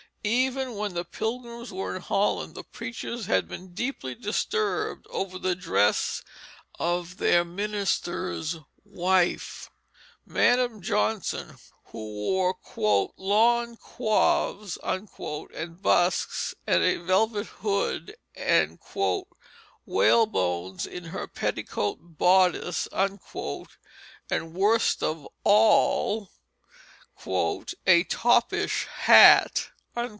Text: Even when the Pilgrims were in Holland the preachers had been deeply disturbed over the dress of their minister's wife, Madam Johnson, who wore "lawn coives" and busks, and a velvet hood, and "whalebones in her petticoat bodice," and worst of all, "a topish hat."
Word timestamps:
Even 0.23 0.75
when 0.75 0.93
the 0.93 1.03
Pilgrims 1.03 1.73
were 1.73 1.95
in 1.95 2.01
Holland 2.03 2.53
the 2.53 2.63
preachers 2.63 3.25
had 3.25 3.47
been 3.47 3.73
deeply 3.73 4.13
disturbed 4.13 5.07
over 5.09 5.39
the 5.39 5.55
dress 5.55 6.21
of 6.77 7.17
their 7.17 7.43
minister's 7.43 8.55
wife, 8.85 9.71
Madam 10.23 10.79
Johnson, 10.79 11.55
who 11.85 11.97
wore 11.97 12.55
"lawn 13.17 13.77
coives" 13.77 14.77
and 14.83 15.09
busks, 15.81 16.53
and 16.67 16.83
a 16.83 16.97
velvet 16.97 17.47
hood, 17.47 18.15
and 18.35 18.77
"whalebones 19.85 20.85
in 20.85 21.05
her 21.05 21.27
petticoat 21.27 21.97
bodice," 21.99 22.87
and 23.01 24.53
worst 24.53 25.01
of 25.01 25.27
all, 25.43 26.29
"a 27.25 28.03
topish 28.03 28.85
hat." 28.85 29.71